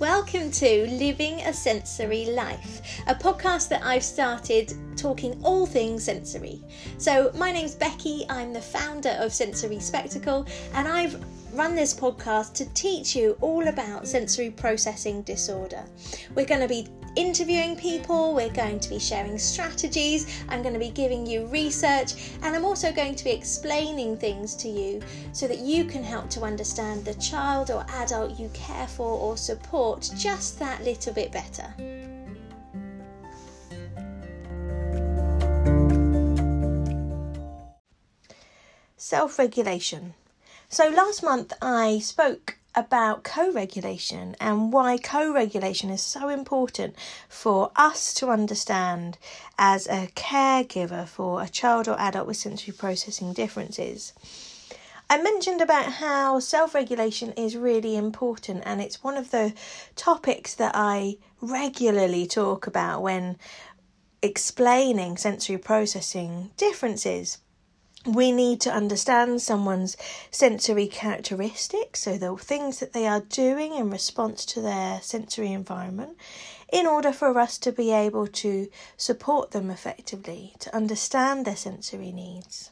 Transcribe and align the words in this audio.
Welcome 0.00 0.50
to 0.52 0.86
Living 0.86 1.40
a 1.42 1.52
Sensory 1.52 2.24
Life, 2.30 3.02
a 3.06 3.14
podcast 3.14 3.68
that 3.68 3.84
I've 3.84 4.02
started 4.02 4.72
talking 5.00 5.40
all 5.42 5.64
things 5.64 6.04
sensory. 6.04 6.60
So, 6.98 7.30
my 7.34 7.50
name's 7.50 7.74
Becky, 7.74 8.26
I'm 8.28 8.52
the 8.52 8.60
founder 8.60 9.16
of 9.18 9.32
Sensory 9.32 9.80
Spectacle, 9.80 10.46
and 10.74 10.86
I've 10.86 11.22
run 11.54 11.74
this 11.74 11.94
podcast 11.94 12.52
to 12.54 12.66
teach 12.74 13.16
you 13.16 13.36
all 13.40 13.66
about 13.68 14.06
sensory 14.06 14.50
processing 14.50 15.22
disorder. 15.22 15.82
We're 16.34 16.46
going 16.46 16.60
to 16.60 16.68
be 16.68 16.86
interviewing 17.16 17.76
people, 17.76 18.34
we're 18.34 18.50
going 18.50 18.78
to 18.78 18.88
be 18.90 18.98
sharing 18.98 19.38
strategies, 19.38 20.44
I'm 20.48 20.62
going 20.62 20.74
to 20.74 20.80
be 20.80 20.90
giving 20.90 21.26
you 21.26 21.46
research, 21.46 22.30
and 22.42 22.54
I'm 22.54 22.64
also 22.64 22.92
going 22.92 23.14
to 23.14 23.24
be 23.24 23.30
explaining 23.30 24.16
things 24.18 24.54
to 24.56 24.68
you 24.68 25.00
so 25.32 25.48
that 25.48 25.58
you 25.58 25.84
can 25.84 26.04
help 26.04 26.28
to 26.30 26.42
understand 26.42 27.04
the 27.04 27.14
child 27.14 27.70
or 27.70 27.84
adult 27.94 28.38
you 28.38 28.50
care 28.52 28.86
for 28.86 29.18
or 29.18 29.36
support 29.36 30.10
just 30.16 30.58
that 30.58 30.84
little 30.84 31.12
bit 31.12 31.32
better. 31.32 31.74
Self 39.10 39.40
regulation. 39.40 40.14
So, 40.68 40.88
last 40.88 41.20
month 41.24 41.52
I 41.60 41.98
spoke 41.98 42.58
about 42.76 43.24
co 43.24 43.50
regulation 43.50 44.36
and 44.38 44.72
why 44.72 44.98
co 44.98 45.32
regulation 45.32 45.90
is 45.90 46.00
so 46.00 46.28
important 46.28 46.94
for 47.28 47.72
us 47.74 48.14
to 48.14 48.28
understand 48.28 49.18
as 49.58 49.88
a 49.88 50.12
caregiver 50.14 51.08
for 51.08 51.42
a 51.42 51.48
child 51.48 51.88
or 51.88 51.98
adult 51.98 52.28
with 52.28 52.36
sensory 52.36 52.72
processing 52.72 53.32
differences. 53.32 54.12
I 55.10 55.20
mentioned 55.20 55.60
about 55.60 55.86
how 55.94 56.38
self 56.38 56.72
regulation 56.72 57.32
is 57.32 57.56
really 57.56 57.96
important, 57.96 58.62
and 58.64 58.80
it's 58.80 59.02
one 59.02 59.16
of 59.16 59.32
the 59.32 59.54
topics 59.96 60.54
that 60.54 60.70
I 60.76 61.16
regularly 61.40 62.28
talk 62.28 62.68
about 62.68 63.02
when 63.02 63.38
explaining 64.22 65.16
sensory 65.16 65.58
processing 65.58 66.52
differences 66.56 67.38
we 68.06 68.32
need 68.32 68.60
to 68.62 68.72
understand 68.72 69.42
someone's 69.42 69.96
sensory 70.30 70.86
characteristics, 70.86 72.00
so 72.00 72.16
the 72.16 72.34
things 72.36 72.80
that 72.80 72.92
they 72.92 73.06
are 73.06 73.20
doing 73.20 73.74
in 73.74 73.90
response 73.90 74.44
to 74.46 74.60
their 74.60 75.00
sensory 75.02 75.52
environment, 75.52 76.16
in 76.72 76.86
order 76.86 77.12
for 77.12 77.38
us 77.38 77.58
to 77.58 77.72
be 77.72 77.92
able 77.92 78.26
to 78.26 78.68
support 78.96 79.50
them 79.50 79.70
effectively, 79.70 80.54
to 80.60 80.74
understand 80.74 81.44
their 81.44 81.56
sensory 81.56 82.12
needs. 82.12 82.70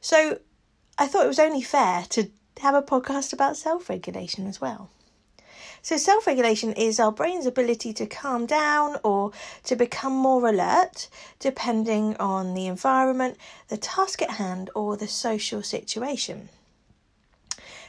So 0.00 0.40
I 0.98 1.06
thought 1.06 1.24
it 1.24 1.28
was 1.28 1.38
only 1.38 1.62
fair 1.62 2.04
to 2.10 2.30
have 2.60 2.74
a 2.74 2.82
podcast 2.82 3.32
about 3.32 3.56
self 3.56 3.88
regulation 3.88 4.46
as 4.46 4.60
well. 4.60 4.90
So, 5.82 5.96
self 5.96 6.26
regulation 6.26 6.72
is 6.72 6.98
our 6.98 7.12
brain's 7.12 7.46
ability 7.46 7.92
to 7.94 8.06
calm 8.06 8.46
down 8.46 8.96
or 9.04 9.32
to 9.64 9.76
become 9.76 10.12
more 10.12 10.48
alert, 10.48 11.08
depending 11.38 12.16
on 12.16 12.54
the 12.54 12.66
environment, 12.66 13.36
the 13.68 13.76
task 13.76 14.20
at 14.22 14.32
hand, 14.32 14.70
or 14.74 14.96
the 14.96 15.08
social 15.08 15.62
situation. 15.62 16.48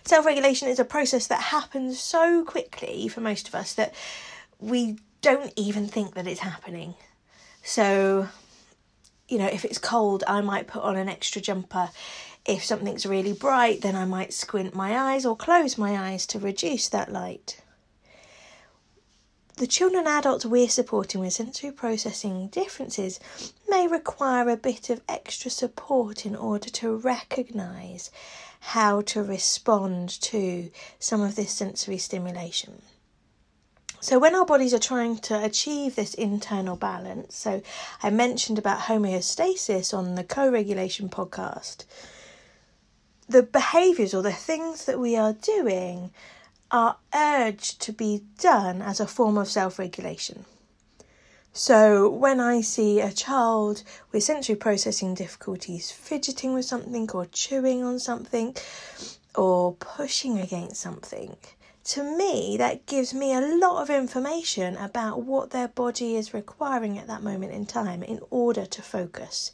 Self 0.04 0.26
regulation 0.26 0.68
is 0.68 0.80
a 0.80 0.86
process 0.86 1.28
that 1.28 1.42
happens 1.42 2.00
so 2.00 2.44
quickly 2.44 3.08
for 3.08 3.22
most 3.22 3.48
of 3.48 3.56
us 3.56 3.74
that 3.74 3.94
we 4.60 4.98
don't 5.22 5.54
even 5.56 5.88
think 5.88 6.16
that 6.16 6.28
it's 6.28 6.40
happening. 6.40 6.96
So, 7.64 8.28
you 9.28 9.38
know, 9.38 9.48
if 9.48 9.66
it's 9.66 9.78
cold, 9.78 10.24
I 10.28 10.42
might 10.42 10.68
put 10.68 10.84
on 10.84 10.96
an 10.96 11.10
extra 11.10 11.42
jumper. 11.42 11.90
If 12.46 12.64
something's 12.64 13.06
really 13.06 13.34
bright, 13.34 13.82
then 13.82 13.96
I 13.96 14.06
might 14.06 14.34
squint 14.34 14.74
my 14.74 14.98
eyes 14.98 15.26
or 15.26 15.36
close 15.36 15.78
my 15.78 15.98
eyes 15.98 16.26
to 16.28 16.40
reduce 16.40 16.90
that 16.90 17.12
light. 17.12 17.62
The 19.60 19.68
children 19.68 20.08
and 20.08 20.08
adults 20.08 20.46
we're 20.46 20.70
supporting 20.70 21.20
with 21.20 21.34
sensory 21.34 21.74
processing 21.74 22.48
differences 22.48 23.20
may 23.68 23.88
require 23.88 24.48
a 24.48 24.56
bit 24.56 24.90
of 24.90 25.02
extra 25.10 25.52
support 25.52 26.26
in 26.26 26.34
order 26.34 26.70
to 26.70 26.96
recognise 26.96 28.10
how 28.62 29.02
to 29.02 29.22
respond 29.22 30.08
to 30.22 30.72
some 30.98 31.20
of 31.20 31.36
this 31.36 31.52
sensory 31.52 31.98
stimulation. 31.98 32.84
So, 34.00 34.18
when 34.18 34.34
our 34.34 34.46
bodies 34.46 34.74
are 34.74 34.80
trying 34.80 35.18
to 35.18 35.44
achieve 35.44 35.98
this 35.98 36.14
internal 36.14 36.78
balance, 36.78 37.36
so 37.36 37.62
I 38.02 38.12
mentioned 38.12 38.60
about 38.60 38.84
homeostasis 38.84 39.94
on 39.94 40.16
the 40.16 40.24
co 40.24 40.50
regulation 40.50 41.10
podcast, 41.10 41.84
the 43.28 43.44
behaviours 43.44 44.14
or 44.14 44.22
the 44.22 44.32
things 44.32 44.86
that 44.86 45.02
we 45.02 45.18
are 45.18 45.34
doing 45.34 46.12
are 46.72 46.98
urged 47.14 47.82
to 47.82 47.92
be 47.92 48.24
done 48.40 48.82
as 48.82 49.00
a 49.00 49.08
form 49.08 49.38
of 49.38 49.48
self 49.48 49.80
regulation. 49.80 50.46
So, 51.52 52.10
when 52.10 52.40
I 52.40 52.62
see 52.62 53.02
a 53.02 53.12
child 53.12 53.84
with 54.12 54.24
sensory 54.24 54.56
processing 54.56 55.16
difficulties 55.16 55.92
fidgeting 55.92 56.54
with 56.54 56.66
something, 56.66 57.10
or 57.12 57.26
chewing 57.26 57.84
on 57.84 58.00
something, 58.00 58.56
or 59.36 59.74
pushing 59.74 60.38
against 60.38 60.80
something, 60.80 61.36
to 61.86 62.04
me, 62.04 62.56
that 62.58 62.86
gives 62.86 63.16
me 63.16 63.34
a 63.34 63.42
lot 63.42 63.82
of 63.82 63.90
information 63.90 64.78
about 64.78 65.24
what 65.24 65.50
their 65.50 65.68
body 65.68 66.16
is 66.16 66.36
requiring 66.36 67.00
at 67.00 67.08
that 67.08 67.24
moment 67.24 67.52
in 67.52 67.66
time 67.66 68.04
in 68.04 68.20
order 68.30 68.66
to 68.68 68.82
focus, 68.84 69.52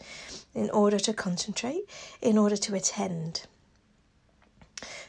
in 0.53 0.69
order 0.71 0.99
to 0.99 1.13
concentrate, 1.13 1.89
in 2.21 2.37
order 2.37 2.57
to 2.57 2.75
attend. 2.75 3.43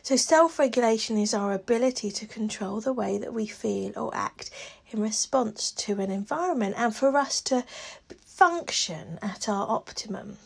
So, 0.06 0.14
self 0.14 0.60
regulation 0.60 1.18
is 1.18 1.34
our 1.34 1.52
ability 1.52 2.12
to 2.12 2.28
control 2.28 2.80
the 2.80 2.92
way 2.92 3.18
that 3.18 3.34
we 3.34 3.48
feel 3.48 3.90
or 3.98 4.14
act 4.14 4.50
in 4.92 5.02
response 5.02 5.72
to 5.72 6.00
an 6.00 6.12
environment 6.12 6.76
and 6.78 6.94
for 6.94 7.16
us 7.16 7.40
to 7.50 7.64
function 8.24 9.18
at 9.20 9.48
our 9.48 9.68
optimum. 9.68 10.38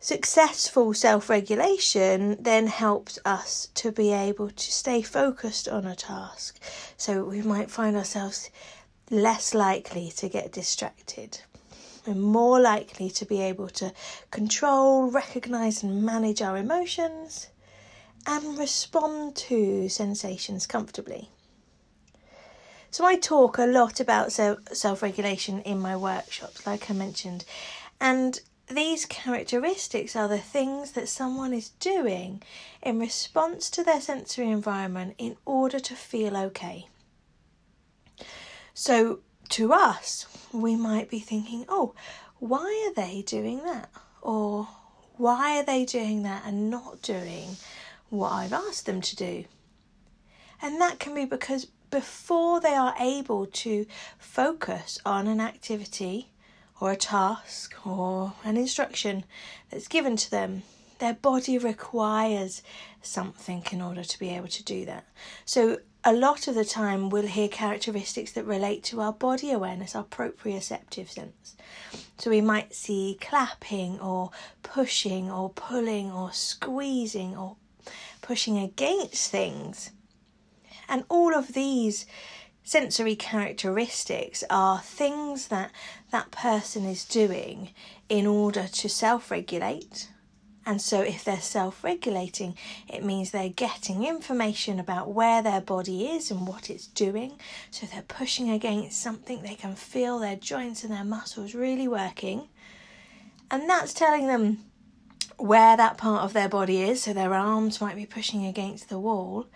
Successful 0.00 0.92
self 0.92 1.30
regulation 1.30 2.36
then 2.42 2.66
helps 2.66 3.16
us 3.24 3.68
to 3.74 3.92
be 3.92 4.12
able 4.12 4.50
to 4.50 4.72
stay 4.72 5.00
focused 5.00 5.68
on 5.68 5.84
a 5.86 5.94
task. 5.94 6.58
So, 6.96 7.22
we 7.22 7.42
might 7.42 7.70
find 7.70 7.94
ourselves 7.94 8.50
less 9.08 9.54
likely 9.54 10.10
to 10.16 10.28
get 10.28 10.50
distracted. 10.50 11.42
We're 12.06 12.14
more 12.14 12.60
likely 12.60 13.10
to 13.10 13.24
be 13.24 13.40
able 13.42 13.68
to 13.70 13.92
control, 14.30 15.10
recognize, 15.10 15.82
and 15.82 16.02
manage 16.02 16.40
our 16.40 16.56
emotions 16.56 17.48
and 18.26 18.58
respond 18.58 19.36
to 19.36 19.88
sensations 19.88 20.66
comfortably. 20.66 21.30
So, 22.90 23.04
I 23.04 23.16
talk 23.16 23.58
a 23.58 23.66
lot 23.66 24.00
about 24.00 24.32
self 24.32 25.02
regulation 25.02 25.60
in 25.62 25.78
my 25.78 25.96
workshops, 25.96 26.66
like 26.66 26.90
I 26.90 26.94
mentioned, 26.94 27.44
and 28.00 28.40
these 28.68 29.06
characteristics 29.06 30.16
are 30.16 30.28
the 30.28 30.38
things 30.38 30.92
that 30.92 31.08
someone 31.08 31.52
is 31.52 31.68
doing 31.68 32.42
in 32.82 32.98
response 32.98 33.70
to 33.70 33.84
their 33.84 34.00
sensory 34.00 34.50
environment 34.50 35.14
in 35.18 35.36
order 35.44 35.78
to 35.78 35.94
feel 35.94 36.36
okay. 36.36 36.88
So, 38.74 39.20
to 39.50 39.72
us, 39.72 40.26
we 40.52 40.76
might 40.76 41.10
be 41.10 41.20
thinking, 41.20 41.64
oh, 41.68 41.94
why 42.38 42.86
are 42.86 42.94
they 42.94 43.22
doing 43.22 43.62
that? 43.64 43.90
Or 44.22 44.68
why 45.16 45.58
are 45.58 45.64
they 45.64 45.84
doing 45.84 46.22
that 46.24 46.44
and 46.44 46.70
not 46.70 47.02
doing 47.02 47.56
what 48.10 48.32
I've 48.32 48.52
asked 48.52 48.86
them 48.86 49.00
to 49.00 49.16
do? 49.16 49.44
And 50.60 50.80
that 50.80 50.98
can 50.98 51.14
be 51.14 51.24
because 51.24 51.66
before 51.90 52.60
they 52.60 52.74
are 52.74 52.94
able 52.98 53.46
to 53.46 53.86
focus 54.18 54.98
on 55.04 55.26
an 55.26 55.40
activity 55.40 56.30
or 56.80 56.90
a 56.90 56.96
task 56.96 57.74
or 57.86 58.34
an 58.44 58.56
instruction 58.56 59.24
that's 59.70 59.88
given 59.88 60.16
to 60.16 60.30
them, 60.30 60.62
their 60.98 61.14
body 61.14 61.58
requires 61.58 62.62
something 63.02 63.62
in 63.70 63.80
order 63.80 64.02
to 64.02 64.18
be 64.18 64.30
able 64.30 64.48
to 64.48 64.64
do 64.64 64.84
that. 64.86 65.04
So, 65.44 65.78
a 66.06 66.12
lot 66.12 66.46
of 66.46 66.54
the 66.54 66.64
time 66.64 67.10
we'll 67.10 67.26
hear 67.26 67.48
characteristics 67.48 68.30
that 68.30 68.44
relate 68.44 68.84
to 68.84 69.00
our 69.00 69.12
body 69.12 69.50
awareness, 69.50 69.96
our 69.96 70.04
proprioceptive 70.04 71.08
sense. 71.08 71.56
So 72.16 72.30
we 72.30 72.40
might 72.40 72.72
see 72.72 73.18
clapping 73.20 73.98
or 73.98 74.30
pushing 74.62 75.28
or 75.28 75.50
pulling 75.50 76.12
or 76.12 76.30
squeezing 76.32 77.36
or 77.36 77.56
pushing 78.22 78.56
against 78.56 79.32
things. 79.32 79.90
And 80.88 81.02
all 81.08 81.34
of 81.34 81.54
these 81.54 82.06
sensory 82.62 83.16
characteristics 83.16 84.44
are 84.48 84.78
things 84.78 85.48
that 85.48 85.72
that 86.12 86.30
person 86.30 86.84
is 86.84 87.04
doing 87.04 87.70
in 88.08 88.28
order 88.28 88.68
to 88.68 88.88
self 88.88 89.32
regulate 89.32 90.08
and 90.68 90.82
so, 90.82 91.00
if 91.00 91.22
they're 91.22 91.40
self 91.40 91.84
regulating, 91.84 92.56
it 92.88 93.04
means 93.04 93.30
they're 93.30 93.48
getting 93.48 94.04
information 94.04 94.80
about 94.80 95.12
where 95.12 95.40
their 95.40 95.60
body 95.60 96.06
is 96.08 96.28
and 96.32 96.48
what 96.48 96.68
it's 96.68 96.88
doing. 96.88 97.38
So, 97.70 97.86
they're 97.86 98.02
pushing 98.02 98.50
against 98.50 99.00
something, 99.00 99.42
they 99.42 99.54
can 99.54 99.76
feel 99.76 100.18
their 100.18 100.34
joints 100.34 100.82
and 100.82 100.92
their 100.92 101.04
muscles 101.04 101.54
really 101.54 101.86
working. 101.86 102.48
And 103.48 103.70
that's 103.70 103.94
telling 103.94 104.26
them 104.26 104.64
where 105.36 105.76
that 105.76 105.98
part 105.98 106.24
of 106.24 106.32
their 106.32 106.48
body 106.48 106.82
is. 106.82 107.04
So, 107.04 107.12
their 107.12 107.32
arms 107.32 107.80
might 107.80 107.94
be 107.94 108.06
pushing 108.06 108.44
against 108.44 108.88
the 108.88 108.98
wall. 108.98 109.46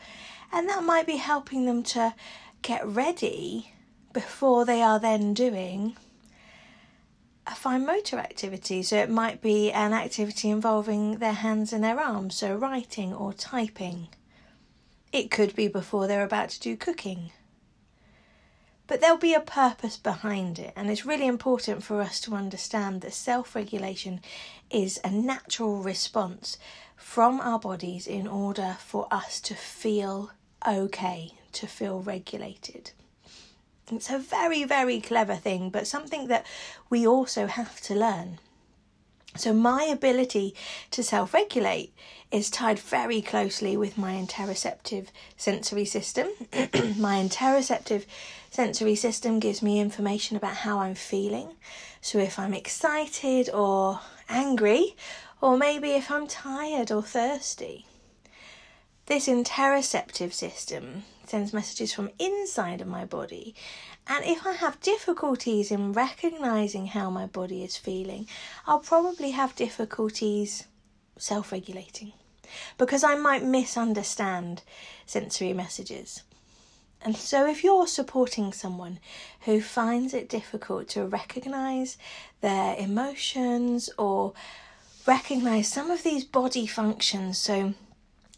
And 0.53 0.69
that 0.69 0.85
might 0.85 1.09
be 1.09 1.17
helping 1.17 1.67
them 1.67 1.83
to 1.85 2.15
get 2.63 2.87
ready 2.87 3.73
before 4.13 4.65
they 4.65 4.81
are 4.81 5.01
then 5.01 5.35
doing 5.35 5.97
fine 7.55 7.87
motor 7.87 8.19
activity. 8.19 8.83
So 8.83 8.97
it 8.97 9.11
might 9.11 9.41
be 9.41 9.71
an 9.73 9.93
activity 9.93 10.51
involving 10.51 11.19
their 11.19 11.33
hands 11.33 11.73
and 11.73 11.83
their 11.83 12.01
arms, 12.01 12.37
so 12.37 12.55
writing 12.55 13.13
or 13.13 13.33
typing. 13.33 14.09
It 15.13 15.31
could 15.31 15.55
be 15.57 15.69
before 15.69 16.07
they're 16.07 16.25
about 16.25 16.51
to 16.51 16.61
do 16.61 16.77
cooking. 16.77 17.33
But 18.87 19.01
there'll 19.01 19.19
be 19.19 19.35
a 19.35 19.41
purpose 19.41 19.97
behind 19.97 20.59
it, 20.59 20.73
and 20.75 20.91
it's 20.91 21.07
really 21.07 21.27
important 21.27 21.85
for 21.85 22.01
us 22.01 22.21
to 22.23 22.35
understand 22.35 23.03
that 23.03 23.13
self 23.13 23.55
regulation 23.55 24.21
is 24.69 24.99
a 25.05 25.11
natural 25.11 25.77
response 25.77 26.59
from 26.97 27.41
our 27.41 27.59
bodies 27.59 28.07
in 28.07 28.27
order 28.27 28.77
for 28.81 29.07
us 29.13 29.41
to 29.43 29.55
feel 29.55 30.33
okay, 30.67 31.33
to 31.53 31.67
feel 31.67 32.01
regulated. 32.01 32.91
It's 33.93 34.11
a 34.11 34.19
very, 34.19 34.65
very 34.65 35.01
clever 35.01 35.35
thing, 35.35 35.71
but 35.71 35.87
something 35.87 36.29
that 36.29 36.47
we 36.89 37.07
also 37.07 37.47
have 37.47 37.81
to 37.83 37.95
learn. 37.95 38.39
So, 39.37 39.53
my 39.53 39.85
ability 39.85 40.55
to 40.91 41.03
self 41.05 41.33
regulate 41.33 41.93
is 42.33 42.51
tied 42.51 42.79
very 42.81 43.23
closely 43.23 43.77
with 43.77 43.97
my 43.97 44.15
interoceptive 44.15 45.07
sensory 45.37 45.85
system. 45.85 46.29
my 46.99 47.23
interoceptive 47.23 48.07
sensory 48.51 48.97
system 48.97 49.39
gives 49.39 49.63
me 49.63 49.79
information 49.79 50.37
about 50.37 50.57
how 50.57 50.81
I'm 50.81 50.97
feeling. 50.97 51.51
So, 52.01 52.19
if 52.19 52.39
I'm 52.39 52.55
excited 52.55 53.51
or 53.51 54.01
angry, 54.29 54.97
or 55.41 55.57
maybe 55.57 55.93
if 55.93 56.11
I'm 56.11 56.27
tired 56.27 56.91
or 56.91 57.03
thirsty. 57.03 57.87
This 59.11 59.27
interoceptive 59.27 60.33
system 60.33 61.03
sends 61.27 61.53
messages 61.53 61.93
from 61.93 62.11
inside 62.21 62.81
of 62.81 62.87
my 62.87 63.05
body, 63.05 63.57
and 64.07 64.25
if 64.25 64.47
I 64.47 64.53
have 64.53 64.81
difficulties 64.83 65.73
in 65.73 65.93
recognizing 65.93 66.87
how 66.87 67.11
my 67.11 67.27
body 67.27 67.65
is 67.65 67.77
feeling, 67.77 68.29
I'll 68.69 68.79
probably 68.79 69.33
have 69.33 69.57
difficulties 69.57 70.69
self 71.19 71.51
regulating 71.51 72.13
because 72.79 73.03
I 73.03 73.17
might 73.17 73.43
misunderstand 73.43 74.63
sensory 75.07 75.55
messages. 75.55 76.23
And 77.03 77.17
so, 77.17 77.49
if 77.49 77.65
you're 77.65 77.89
supporting 77.89 78.53
someone 78.53 79.01
who 79.41 79.61
finds 79.61 80.15
it 80.15 80.29
difficult 80.29 80.87
to 80.91 81.05
recognize 81.05 81.99
their 82.43 82.77
emotions 82.77 83.91
or 83.99 84.35
recognize 85.05 85.67
some 85.67 85.91
of 85.91 86.05
these 86.05 86.25
body 86.25 86.69
functions, 86.69 87.39
so 87.39 87.75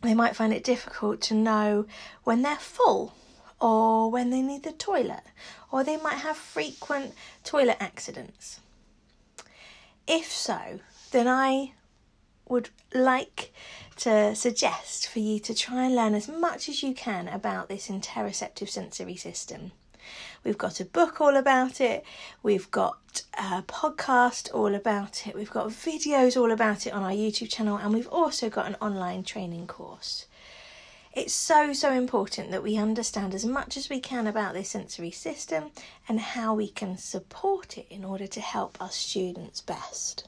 they 0.02 0.14
might 0.14 0.36
find 0.36 0.52
it 0.52 0.64
difficult 0.64 1.20
to 1.22 1.34
know 1.34 1.86
when 2.24 2.42
they're 2.42 2.56
full 2.56 3.14
or 3.60 4.10
when 4.10 4.30
they 4.30 4.42
need 4.42 4.64
the 4.64 4.72
toilet, 4.72 5.22
or 5.70 5.84
they 5.84 5.96
might 5.96 6.16
have 6.16 6.36
frequent 6.36 7.14
toilet 7.44 7.76
accidents. 7.78 8.58
If 10.08 10.32
so, 10.32 10.80
then 11.12 11.28
I 11.28 11.74
would 12.48 12.70
like 12.92 13.52
to 13.98 14.34
suggest 14.34 15.06
for 15.08 15.20
you 15.20 15.38
to 15.38 15.54
try 15.54 15.84
and 15.84 15.94
learn 15.94 16.14
as 16.14 16.26
much 16.28 16.68
as 16.68 16.82
you 16.82 16.92
can 16.92 17.28
about 17.28 17.68
this 17.68 17.88
interoceptive 17.88 18.68
sensory 18.68 19.14
system. 19.14 19.70
We've 20.44 20.58
got 20.58 20.80
a 20.80 20.84
book 20.84 21.20
all 21.20 21.36
about 21.36 21.80
it. 21.80 22.04
We've 22.42 22.70
got 22.70 23.22
a 23.38 23.62
podcast 23.62 24.52
all 24.52 24.74
about 24.74 25.26
it. 25.26 25.34
We've 25.34 25.50
got 25.50 25.68
videos 25.68 26.36
all 26.36 26.50
about 26.50 26.86
it 26.86 26.92
on 26.92 27.02
our 27.02 27.10
YouTube 27.10 27.50
channel, 27.50 27.76
and 27.76 27.92
we've 27.92 28.08
also 28.08 28.50
got 28.50 28.66
an 28.66 28.76
online 28.80 29.22
training 29.22 29.66
course. 29.66 30.26
It's 31.14 31.34
so, 31.34 31.74
so 31.74 31.92
important 31.92 32.50
that 32.52 32.62
we 32.62 32.78
understand 32.78 33.34
as 33.34 33.44
much 33.44 33.76
as 33.76 33.90
we 33.90 34.00
can 34.00 34.26
about 34.26 34.54
this 34.54 34.70
sensory 34.70 35.10
system 35.10 35.70
and 36.08 36.18
how 36.18 36.54
we 36.54 36.68
can 36.68 36.96
support 36.96 37.76
it 37.76 37.86
in 37.90 38.02
order 38.02 38.26
to 38.26 38.40
help 38.40 38.80
our 38.80 38.90
students 38.90 39.60
best. 39.60 40.26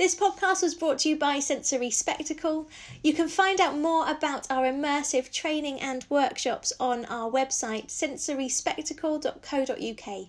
This 0.00 0.14
podcast 0.14 0.62
was 0.62 0.74
brought 0.74 1.00
to 1.00 1.10
you 1.10 1.16
by 1.16 1.40
Sensory 1.40 1.90
Spectacle. 1.90 2.70
You 3.02 3.12
can 3.12 3.28
find 3.28 3.60
out 3.60 3.76
more 3.76 4.08
about 4.08 4.50
our 4.50 4.64
immersive 4.64 5.30
training 5.30 5.78
and 5.78 6.06
workshops 6.08 6.72
on 6.80 7.04
our 7.04 7.30
website 7.30 7.88
sensoryspectacle.co.uk. 7.88 10.28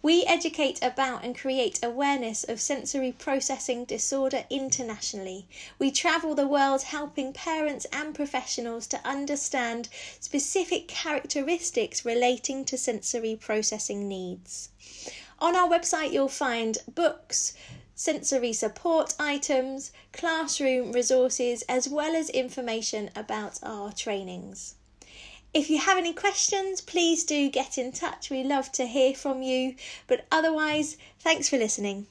We 0.00 0.24
educate 0.26 0.78
about 0.80 1.24
and 1.24 1.36
create 1.36 1.80
awareness 1.82 2.44
of 2.44 2.60
sensory 2.60 3.10
processing 3.10 3.84
disorder 3.84 4.44
internationally. 4.48 5.48
We 5.80 5.90
travel 5.90 6.36
the 6.36 6.46
world 6.46 6.82
helping 6.82 7.32
parents 7.32 7.84
and 7.92 8.14
professionals 8.14 8.86
to 8.86 9.04
understand 9.04 9.88
specific 10.20 10.86
characteristics 10.86 12.04
relating 12.04 12.64
to 12.66 12.78
sensory 12.78 13.34
processing 13.34 14.06
needs. 14.06 14.68
On 15.40 15.56
our 15.56 15.68
website, 15.68 16.12
you'll 16.12 16.28
find 16.28 16.78
books, 16.92 17.54
sensory 17.98 18.52
support 18.52 19.12
items, 19.18 19.90
classroom 20.12 20.92
resources, 20.92 21.62
as 21.62 21.88
well 21.88 22.14
as 22.14 22.30
information 22.30 23.10
about 23.16 23.58
our 23.60 23.90
trainings. 23.90 24.76
If 25.52 25.68
you 25.68 25.78
have 25.78 25.98
any 25.98 26.12
questions, 26.12 26.80
please 26.80 27.24
do 27.24 27.50
get 27.50 27.76
in 27.76 27.90
touch. 27.90 28.30
We 28.30 28.44
love 28.44 28.70
to 28.72 28.86
hear 28.86 29.14
from 29.14 29.42
you. 29.42 29.74
But 30.06 30.26
otherwise, 30.30 30.96
thanks 31.18 31.48
for 31.48 31.58
listening. 31.58 32.06